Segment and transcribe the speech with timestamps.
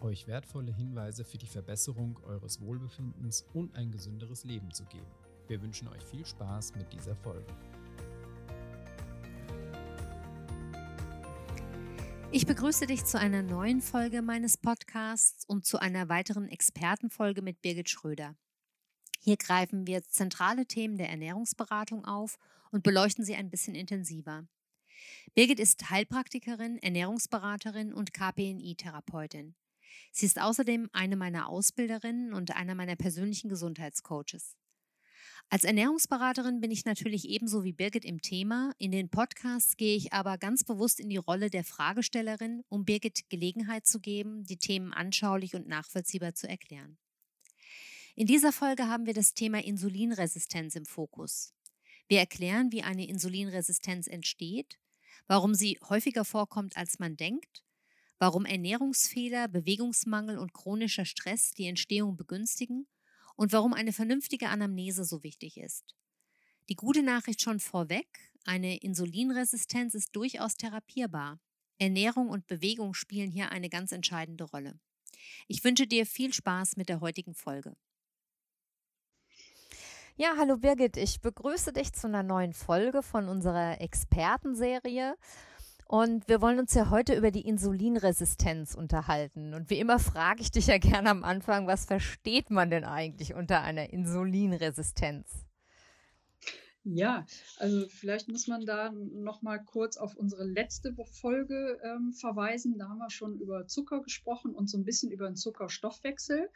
[0.00, 5.10] euch wertvolle Hinweise für die Verbesserung eures Wohlbefindens und ein gesünderes Leben zu geben.
[5.48, 7.54] Wir wünschen euch viel Spaß mit dieser Folge.
[12.32, 17.62] Ich begrüße dich zu einer neuen Folge meines Podcasts und zu einer weiteren Expertenfolge mit
[17.62, 18.36] Birgit Schröder.
[19.20, 22.38] Hier greifen wir zentrale Themen der Ernährungsberatung auf
[22.70, 24.46] und beleuchten sie ein bisschen intensiver.
[25.34, 29.54] Birgit ist Heilpraktikerin, Ernährungsberaterin und KPNI-Therapeutin.
[30.12, 34.56] Sie ist außerdem eine meiner Ausbilderinnen und einer meiner persönlichen Gesundheitscoaches.
[35.48, 38.72] Als Ernährungsberaterin bin ich natürlich ebenso wie Birgit im Thema.
[38.78, 43.30] In den Podcasts gehe ich aber ganz bewusst in die Rolle der Fragestellerin, um Birgit
[43.30, 46.98] Gelegenheit zu geben, die Themen anschaulich und nachvollziehbar zu erklären.
[48.16, 51.52] In dieser Folge haben wir das Thema Insulinresistenz im Fokus.
[52.08, 54.78] Wir erklären, wie eine Insulinresistenz entsteht,
[55.28, 57.62] warum sie häufiger vorkommt, als man denkt
[58.18, 62.86] warum Ernährungsfehler, Bewegungsmangel und chronischer Stress die Entstehung begünstigen
[63.36, 65.94] und warum eine vernünftige Anamnese so wichtig ist.
[66.68, 68.06] Die gute Nachricht schon vorweg,
[68.44, 71.40] eine Insulinresistenz ist durchaus therapierbar.
[71.78, 74.80] Ernährung und Bewegung spielen hier eine ganz entscheidende Rolle.
[75.46, 77.76] Ich wünsche dir viel Spaß mit der heutigen Folge.
[80.18, 85.14] Ja, hallo Birgit, ich begrüße dich zu einer neuen Folge von unserer Expertenserie.
[85.88, 89.54] Und wir wollen uns ja heute über die Insulinresistenz unterhalten.
[89.54, 93.34] Und wie immer frage ich dich ja gerne am Anfang, was versteht man denn eigentlich
[93.34, 95.46] unter einer Insulinresistenz?
[96.82, 97.24] Ja,
[97.58, 102.78] also vielleicht muss man da noch mal kurz auf unsere letzte Folge ähm, verweisen.
[102.78, 106.48] Da haben wir schon über Zucker gesprochen und so ein bisschen über den Zuckerstoffwechsel.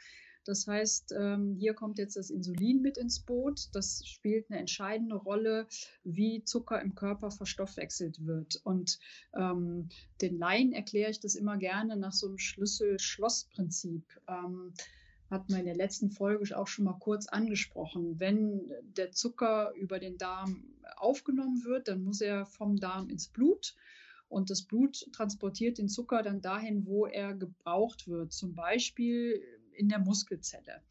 [0.44, 3.68] Das heißt, ähm, hier kommt jetzt das Insulin mit ins Boot.
[3.72, 5.66] Das spielt eine entscheidende Rolle,
[6.02, 8.60] wie Zucker im Körper verstoffwechselt wird.
[8.64, 8.98] Und
[9.34, 9.88] ähm,
[10.20, 14.02] den Laien erkläre ich das immer gerne nach so einem Schlüssel-Schloss-Prinzip.
[14.28, 14.72] Ähm,
[15.30, 18.18] hat man in der letzten Folge auch schon mal kurz angesprochen.
[18.18, 20.64] Wenn der Zucker über den Darm
[20.96, 23.76] aufgenommen wird, dann muss er vom Darm ins Blut.
[24.28, 28.32] Und das Blut transportiert den Zucker dann dahin, wo er gebraucht wird.
[28.32, 29.42] Zum Beispiel
[29.72, 30.82] in der Muskelzelle.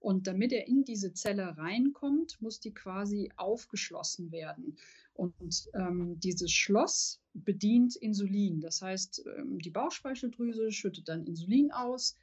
[0.00, 4.76] Und damit er in diese Zelle reinkommt, muss die quasi aufgeschlossen werden.
[5.12, 8.60] Und ähm, dieses Schloss bedient Insulin.
[8.60, 12.16] Das heißt, ähm, die Bauchspeicheldrüse schüttet dann Insulin aus.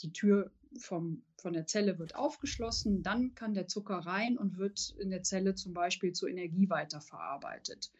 [0.00, 3.02] Die Tür vom, von der Zelle wird aufgeschlossen.
[3.02, 7.90] Dann kann der Zucker rein und wird in der Zelle zum Beispiel zur Energie weiterverarbeitet.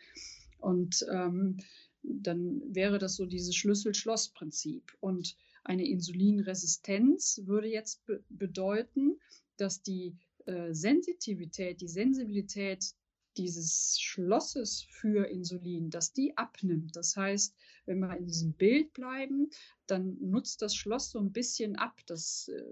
[0.58, 1.58] Und ähm,
[2.02, 4.96] dann wäre das so dieses Schlüssel-Schloss-Prinzip.
[5.00, 9.20] Und eine Insulinresistenz würde jetzt be bedeuten,
[9.56, 10.16] dass die
[10.46, 12.94] äh, Sensitivität, die Sensibilität
[13.36, 16.96] dieses Schlosses für Insulin, dass die abnimmt.
[16.96, 17.54] Das heißt,
[17.86, 19.50] wenn wir in diesem Bild bleiben,
[19.86, 22.62] dann nutzt das Schloss so ein bisschen ab, das, äh,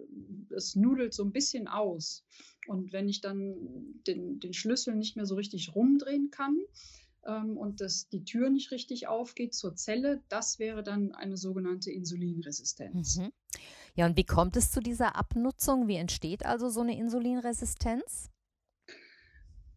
[0.48, 2.24] das nudelt so ein bisschen aus.
[2.66, 6.58] Und wenn ich dann den, den Schlüssel nicht mehr so richtig rumdrehen kann,
[7.28, 11.92] ähm, und dass die Tür nicht richtig aufgeht zur Zelle, das wäre dann eine sogenannte
[11.92, 13.18] Insulinresistenz.
[13.18, 13.32] Mhm.
[13.94, 15.86] Ja, und wie kommt es zu dieser Abnutzung?
[15.86, 18.30] Wie entsteht also so eine Insulinresistenz?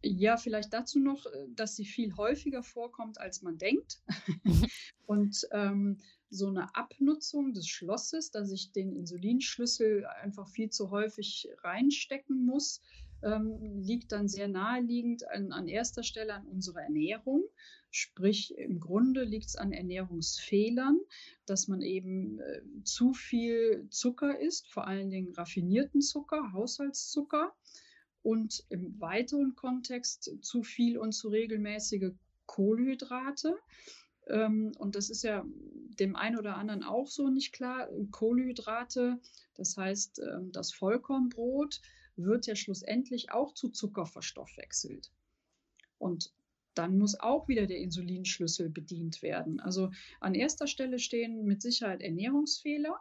[0.04, 4.00] Ja, vielleicht dazu noch, äh, dass sie viel häufiger vorkommt, als man denkt.
[4.42, 4.66] Mhm.
[5.06, 5.98] Und ähm,
[6.30, 12.80] so eine Abnutzung des Schlosses, dass ich den Insulinschlüssel einfach viel zu häufig reinstecken muss,
[13.22, 17.44] ähm, liegt dann sehr naheliegend an, an erster Stelle an unserer Ernährung.
[17.90, 20.98] Sprich, im Grunde liegt es an Ernährungsfehlern,
[21.46, 27.52] dass man eben äh, zu viel Zucker isst, vor allen Dingen raffinierten Zucker, Haushaltszucker
[28.22, 32.12] und im weiteren Kontext zu viel und zu regelmäßige
[32.46, 33.56] Kohlenhydrate.
[34.28, 35.44] Ähm, und das ist ja
[35.98, 37.88] dem einen oder anderen auch so nicht klar.
[38.10, 39.20] Kohlenhydrate,
[39.54, 41.80] das heißt ähm, das Vollkornbrot,
[42.16, 45.10] wird ja schlussendlich auch zu Zucker verstoffwechselt.
[45.98, 46.32] Und
[46.74, 49.60] dann muss auch wieder der Insulinschlüssel bedient werden.
[49.60, 52.98] Also an erster Stelle stehen mit Sicherheit Ernährungsfehler.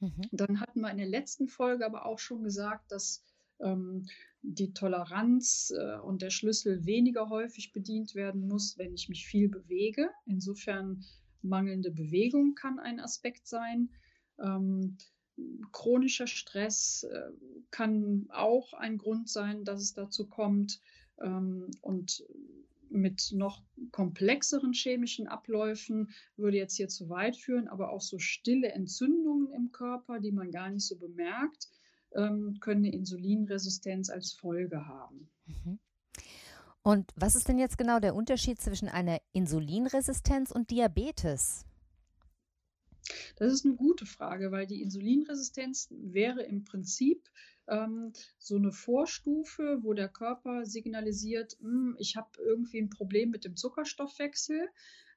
[0.00, 0.22] Mhm.
[0.32, 3.22] Dann hatten wir in der letzten Folge aber auch schon gesagt, dass
[3.60, 4.06] ähm,
[4.42, 9.48] die Toleranz äh, und der Schlüssel weniger häufig bedient werden muss, wenn ich mich viel
[9.48, 10.10] bewege.
[10.26, 11.04] Insofern
[11.42, 13.90] mangelnde Bewegung kann ein Aspekt sein.
[14.38, 14.96] Ähm,
[15.72, 17.30] chronischer Stress äh,
[17.70, 20.80] kann auch ein Grund sein, dass es dazu kommt.
[21.20, 22.24] Ähm, und
[22.90, 28.72] mit noch komplexeren chemischen Abläufen würde jetzt hier zu weit führen, aber auch so stille
[28.72, 31.68] Entzündungen im Körper, die man gar nicht so bemerkt,
[32.14, 35.30] ähm, können eine Insulinresistenz als Folge haben.
[35.46, 35.78] Mhm.
[36.82, 41.66] Und was ist denn jetzt genau der Unterschied zwischen einer Insulinresistenz und Diabetes?
[43.36, 47.28] Das ist eine gute Frage, weil die Insulinresistenz wäre im Prinzip
[47.68, 53.44] ähm, so eine Vorstufe, wo der Körper signalisiert, hm, ich habe irgendwie ein Problem mit
[53.44, 54.68] dem Zuckerstoffwechsel,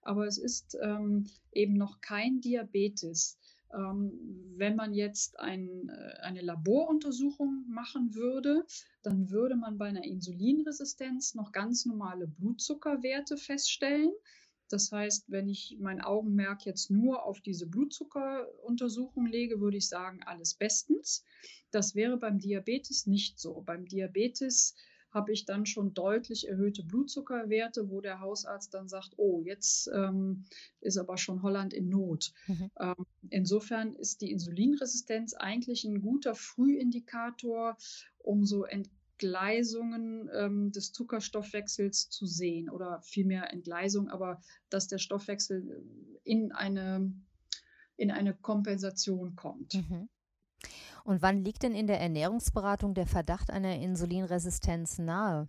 [0.01, 3.38] aber es ist ähm, eben noch kein Diabetes.
[3.74, 4.12] Ähm,
[4.56, 8.65] wenn man jetzt ein, äh, eine Laboruntersuchung machen würde,
[9.01, 14.12] dann würde man bei einer Insulinresistenz noch ganz normale Blutzuckerwerte feststellen.
[14.74, 20.24] Das heißt, wenn ich mein Augenmerk jetzt nur auf diese Blutzuckeruntersuchung lege, würde ich sagen,
[20.24, 21.24] alles bestens.
[21.70, 23.62] Das wäre beim Diabetes nicht so.
[23.62, 24.74] Beim Diabetes
[25.12, 30.46] habe ich dann schon deutlich erhöhte Blutzuckerwerte, wo der Hausarzt dann sagt, oh, jetzt ähm,
[30.81, 32.34] ist aber schon Holland in Not.
[32.48, 32.72] Mhm.
[32.80, 37.78] Ähm, insofern ist die Insulinresistenz eigentlich ein guter Frühindikator,
[38.18, 38.66] um so
[39.13, 45.86] Entgleisungen ähm, des Zuckerstoffwechsels zu sehen oder vielmehr Entgleisung, aber dass der Stoffwechsel
[46.24, 47.13] in eine,
[47.95, 49.75] in eine Kompensation kommt.
[49.75, 50.10] Mhm.
[51.04, 55.48] Und wann liegt denn in der Ernährungsberatung der Verdacht einer Insulinresistenz nahe?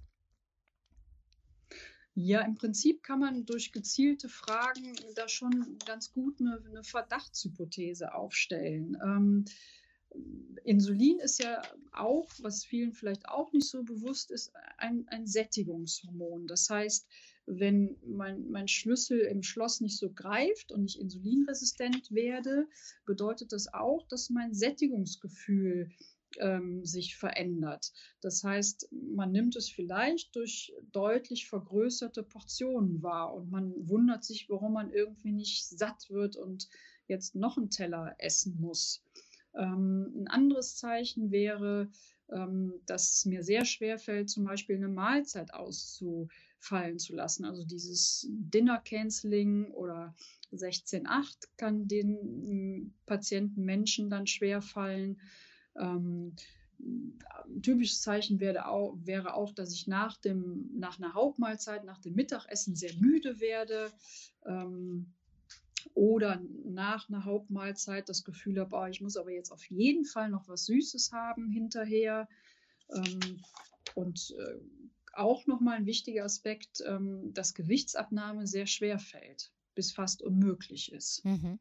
[2.17, 8.15] Ja, im Prinzip kann man durch gezielte Fragen da schon ganz gut eine, eine Verdachtshypothese
[8.15, 8.97] aufstellen.
[9.03, 9.45] Ähm,
[10.65, 11.63] Insulin ist ja
[11.93, 16.47] auch, was vielen vielleicht auch nicht so bewusst ist, ein, ein Sättigungshormon.
[16.47, 17.07] Das heißt,
[17.47, 22.67] wenn mein, mein Schlüssel im Schloss nicht so greift und ich insulinresistent werde,
[23.05, 25.91] bedeutet das auch, dass mein Sättigungsgefühl
[26.39, 27.93] ähm, sich verändert.
[28.21, 34.49] Das heißt, man nimmt es vielleicht durch deutlich vergrößerte Portionen wahr und man wundert sich,
[34.49, 36.69] warum man irgendwie nicht satt wird und
[37.07, 39.03] jetzt noch einen Teller essen muss.
[39.57, 41.89] Ähm, ein anderes Zeichen wäre,
[42.31, 47.45] ähm, dass es mir sehr schwer fällt, zum Beispiel eine Mahlzeit auszufallen zu lassen.
[47.45, 50.15] Also dieses Dinner Canceling oder
[50.53, 55.21] 16.8 kann den hm, Patienten Menschen dann schwer fallen.
[55.77, 56.35] Ähm,
[56.81, 61.99] ein typisches Zeichen wäre auch, wäre auch, dass ich nach, dem, nach einer Hauptmahlzeit, nach
[61.99, 63.93] dem Mittagessen sehr müde werde.
[64.45, 65.13] Ähm,
[65.95, 70.29] oder nach einer Hauptmahlzeit das Gefühl habe, oh, ich muss aber jetzt auf jeden Fall
[70.29, 72.29] noch was Süßes haben hinterher.
[72.93, 73.41] Ähm,
[73.95, 74.59] und äh,
[75.15, 81.25] auch nochmal ein wichtiger Aspekt, ähm, dass Gewichtsabnahme sehr schwer fällt, bis fast unmöglich ist.
[81.25, 81.61] Mhm.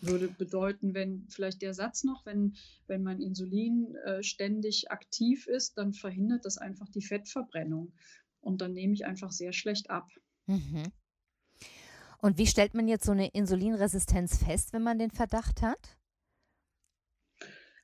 [0.00, 5.76] Würde bedeuten, wenn vielleicht der Satz noch, wenn, wenn mein Insulin äh, ständig aktiv ist,
[5.76, 7.92] dann verhindert das einfach die Fettverbrennung.
[8.40, 10.08] Und dann nehme ich einfach sehr schlecht ab.
[10.46, 10.84] Mhm.
[12.20, 15.96] Und wie stellt man jetzt so eine Insulinresistenz fest, wenn man den Verdacht hat?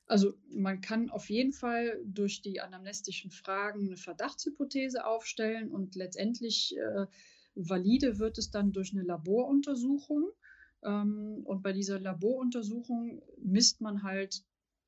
[0.05, 6.77] Also man kann auf jeden Fall durch die anamnestischen Fragen eine Verdachtshypothese aufstellen und letztendlich
[6.77, 7.07] äh,
[7.55, 10.31] valide wird es dann durch eine Laboruntersuchung.
[10.83, 14.45] Ähm, und bei dieser Laboruntersuchung misst man halt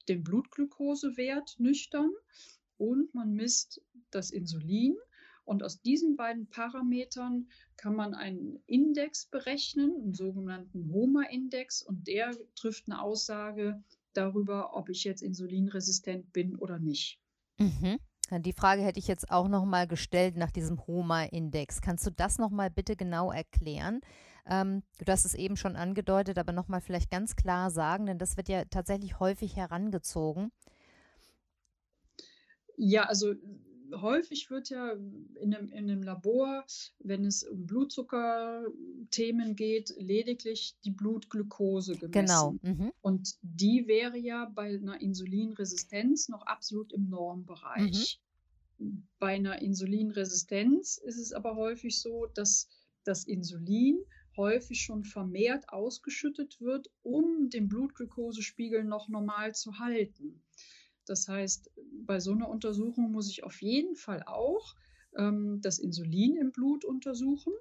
[0.08, 2.12] den Blutglukosewert nüchtern
[2.77, 4.96] und man misst das Insulin
[5.50, 12.38] und aus diesen beiden Parametern kann man einen Index berechnen, einen sogenannten HOMA-Index, und der
[12.56, 17.20] trifft eine Aussage darüber, ob ich jetzt insulinresistent bin oder nicht.
[17.58, 17.98] Mhm.
[18.32, 21.82] Die Frage hätte ich jetzt auch noch mal gestellt nach diesem HOMA-Index.
[21.82, 24.01] Kannst du das noch mal bitte genau erklären?
[24.46, 28.20] Ähm, du hast es eben schon angedeutet, aber noch mal vielleicht ganz klar sagen, denn
[28.20, 30.51] das wird ja tatsächlich häufig herangezogen.
[32.77, 33.34] Ja, also
[33.93, 36.65] häufig wird ja in einem, in einem Labor,
[37.00, 42.12] wenn es um Blutzuckerthemen geht, lediglich die Blutglukose gemessen.
[42.12, 42.55] Genau.
[42.62, 42.91] Mhm.
[43.01, 48.19] Und die wäre ja bei einer Insulinresistenz noch absolut im Normbereich.
[48.77, 49.08] Mhm.
[49.19, 52.67] Bei einer Insulinresistenz ist es aber häufig so, dass
[53.03, 54.00] das Insulin
[54.38, 60.41] häufig schon vermehrt ausgeschüttet wird, um den Blutglukosespiegel noch normal zu halten.
[61.10, 61.72] Das heißt,
[62.06, 64.75] bei so einer Untersuchung muss ich auf jeden Fall auch
[65.18, 67.51] ähm, das Insulin im Blut untersuchen,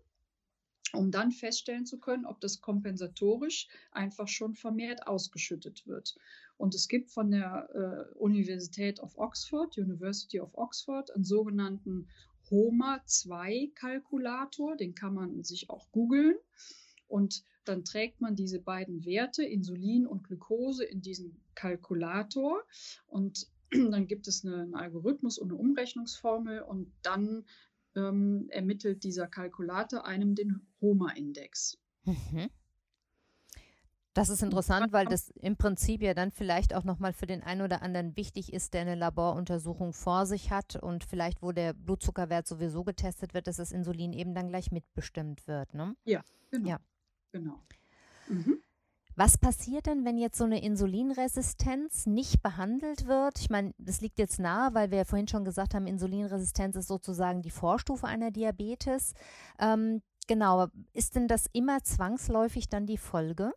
[0.93, 6.15] um dann feststellen zu können, ob das kompensatorisch einfach schon vermehrt ausgeschüttet wird.
[6.59, 12.07] Und es gibt von der äh, Universität of Oxford, University of Oxford, einen sogenannten
[12.51, 16.37] HOMA-2-Kalkulator, den kann man sich auch googeln.
[17.07, 22.63] Und dann trägt man diese beiden Werte, Insulin und Glucose, in diesen Kalkulator
[23.07, 27.45] und dann gibt es einen Algorithmus und eine Umrechnungsformel und dann
[27.97, 31.79] ähm, ermittelt dieser Kalkulator einem den HOMA-Index.
[32.05, 32.49] Mhm.
[34.15, 37.63] Das ist interessant, weil das im Prinzip ja dann vielleicht auch nochmal für den einen
[37.63, 42.45] oder anderen wichtig ist, der eine Laboruntersuchung vor sich hat und vielleicht, wo der Blutzuckerwert
[42.47, 45.73] sowieso getestet wird, dass das Insulin eben dann gleich mitbestimmt wird.
[45.73, 45.95] Ne?
[46.05, 46.69] Ja, genau.
[46.69, 46.81] Ja.
[47.33, 47.61] Genau.
[48.29, 48.63] Mhm.
[49.17, 53.41] Was passiert denn, wenn jetzt so eine Insulinresistenz nicht behandelt wird?
[53.41, 56.87] Ich meine, das liegt jetzt nahe, weil wir ja vorhin schon gesagt haben, Insulinresistenz ist
[56.87, 59.15] sozusagen die Vorstufe einer Diabetes.
[59.59, 63.53] Ähm, genau, ist denn das immer zwangsläufig dann die Folge?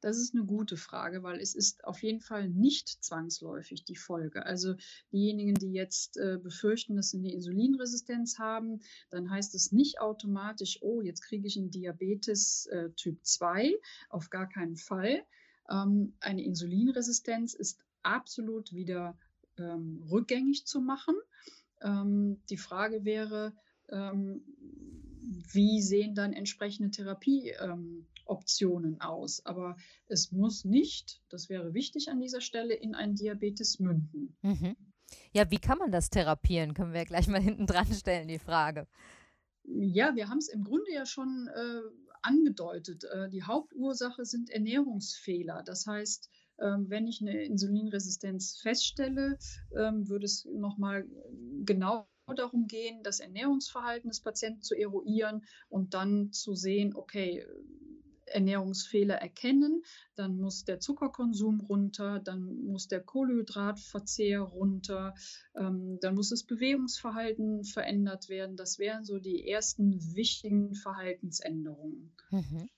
[0.00, 4.46] Das ist eine gute Frage, weil es ist auf jeden Fall nicht zwangsläufig die Folge.
[4.46, 4.74] Also
[5.12, 10.78] diejenigen, die jetzt äh, befürchten, dass sie eine Insulinresistenz haben, dann heißt es nicht automatisch,
[10.82, 13.74] oh, jetzt kriege ich einen Diabetes äh, Typ 2.
[14.08, 15.24] Auf gar keinen Fall.
[15.70, 19.18] Ähm, eine Insulinresistenz ist absolut wieder
[19.58, 21.14] ähm, rückgängig zu machen.
[21.82, 23.52] Ähm, die Frage wäre,
[23.90, 24.42] ähm,
[25.28, 28.06] wie sehen dann entsprechende Therapie ähm,
[29.00, 29.44] aus.
[29.44, 34.36] Aber es muss nicht, das wäre wichtig an dieser Stelle, in einen Diabetes münden.
[34.42, 34.76] Mhm.
[35.32, 36.74] Ja, wie kann man das therapieren?
[36.74, 38.86] Können wir gleich mal hinten dran stellen, die Frage.
[39.64, 41.80] Ja, wir haben es im Grunde ja schon äh,
[42.22, 43.04] angedeutet.
[43.04, 45.62] Äh, die Hauptursache sind Ernährungsfehler.
[45.64, 46.30] Das heißt,
[46.60, 49.38] ähm, wenn ich eine Insulinresistenz feststelle,
[49.76, 51.06] ähm, würde es nochmal
[51.64, 57.44] genau darum gehen, das Ernährungsverhalten des Patienten zu eruieren und dann zu sehen, okay,
[58.30, 59.82] Ernährungsfehler erkennen,
[60.14, 65.14] dann muss der Zuckerkonsum runter, dann muss der Kohlenhydratverzehr runter,
[65.54, 68.56] ähm, dann muss das Bewegungsverhalten verändert werden.
[68.56, 72.12] Das wären so die ersten wichtigen Verhaltensänderungen.
[72.30, 72.68] Mhm.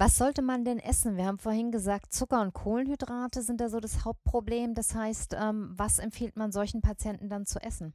[0.00, 1.18] Was sollte man denn essen?
[1.18, 4.72] Wir haben vorhin gesagt, Zucker und Kohlenhydrate sind da so das Hauptproblem.
[4.72, 7.92] Das heißt, ähm, was empfiehlt man solchen Patienten dann zu essen?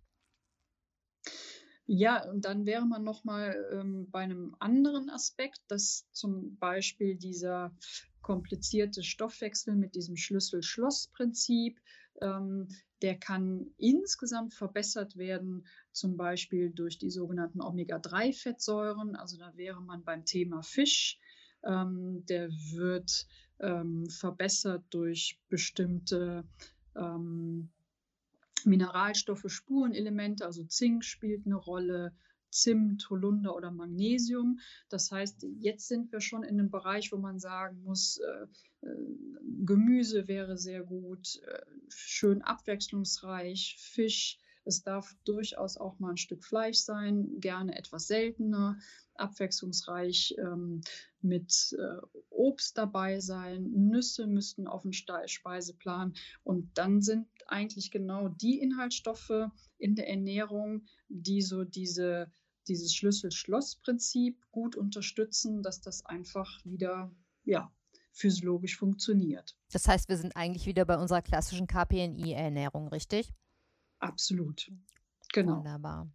[1.88, 7.75] Ja, und dann wäre man nochmal ähm, bei einem anderen Aspekt, dass zum Beispiel dieser
[8.21, 11.79] komplizierte Stoffwechsel mit diesem Schlüssel-Schloss-Prinzip,
[12.21, 12.67] ähm,
[13.01, 19.15] der kann insgesamt verbessert werden, zum Beispiel durch die sogenannten Omega-3-Fettsäuren.
[19.15, 21.19] Also da wäre man beim Thema Fisch.
[21.65, 23.27] Ähm, der wird
[23.60, 26.43] ähm, verbessert durch bestimmte
[26.95, 27.69] ähm,
[28.65, 32.13] Mineralstoffe, Spurenelemente, also Zink spielt eine Rolle,
[32.50, 34.60] Zimt, Holunder oder Magnesium.
[34.89, 38.95] Das heißt, jetzt sind wir schon in einem Bereich, wo man sagen muss, äh, äh,
[39.65, 44.39] Gemüse wäre sehr gut, äh, schön abwechslungsreich, Fisch.
[44.65, 48.77] Es darf durchaus auch mal ein Stück Fleisch sein, gerne etwas seltener
[49.15, 50.81] abwechslungsreich ähm,
[51.22, 53.72] mit äh, Obst dabei sein.
[53.72, 56.13] Nüsse müssten auf dem Speiseplan.
[56.43, 62.31] Und dann sind eigentlich genau die Inhaltsstoffe in der Ernährung, die so diese,
[62.67, 67.12] dieses Schlüssel-Schloss-Prinzip gut unterstützen, dass das einfach wieder,
[67.43, 67.72] ja,
[68.12, 69.57] physiologisch funktioniert.
[69.72, 73.34] Das heißt, wir sind eigentlich wieder bei unserer klassischen KPNI-Ernährung, richtig?
[73.99, 74.71] Absolut.
[75.33, 75.57] Genau.
[75.57, 76.07] Wunderbar.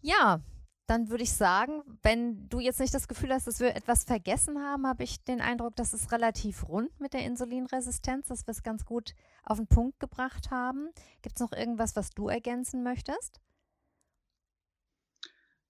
[0.00, 0.40] Ja,
[0.86, 4.58] dann würde ich sagen, wenn du jetzt nicht das Gefühl hast, dass wir etwas vergessen
[4.58, 8.62] haben, habe ich den Eindruck, dass es relativ rund mit der Insulinresistenz, dass wir es
[8.62, 10.88] ganz gut auf den Punkt gebracht haben.
[11.20, 13.40] Gibt es noch irgendwas, was du ergänzen möchtest?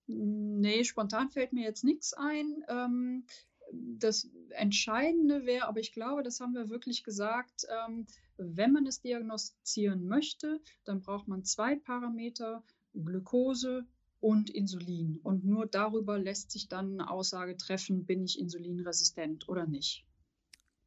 [0.06, 2.64] Nee, spontan fällt mir jetzt nichts ein.
[2.68, 3.26] Ähm,
[3.72, 8.06] das Entscheidende wäre, aber ich glaube, das haben wir wirklich gesagt, ähm,
[8.36, 12.62] wenn man es diagnostizieren möchte, dann braucht man zwei Parameter,
[12.94, 13.86] Glucose
[14.20, 15.18] und Insulin.
[15.22, 20.04] Und nur darüber lässt sich dann eine Aussage treffen, bin ich insulinresistent oder nicht.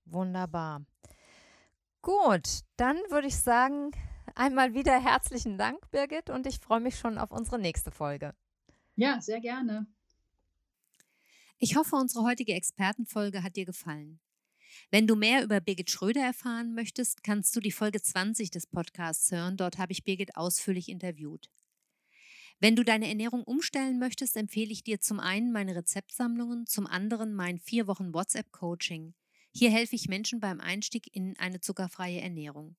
[0.06, 0.86] Wunderbar.
[2.02, 3.92] Gut, dann würde ich sagen,
[4.34, 8.34] einmal wieder herzlichen Dank, Birgit, und ich freue mich schon auf unsere nächste Folge.
[8.96, 9.88] Ja, sehr gerne.
[11.64, 14.20] Ich hoffe, unsere heutige Expertenfolge hat dir gefallen.
[14.90, 19.32] Wenn du mehr über Birgit Schröder erfahren möchtest, kannst du die Folge 20 des Podcasts
[19.32, 19.58] hören.
[19.58, 21.52] Dort habe ich Birgit ausführlich interviewt.
[22.60, 27.36] Wenn du deine Ernährung umstellen möchtest, empfehle ich dir zum einen meine Rezeptsammlungen, zum anderen
[27.36, 29.14] mein vier Wochen WhatsApp-Coaching.
[29.52, 32.76] Hier helfe ich Menschen beim Einstieg in eine zuckerfreie Ernährung.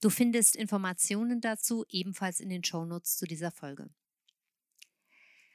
[0.00, 3.90] Du findest Informationen dazu ebenfalls in den Shownotes zu dieser Folge.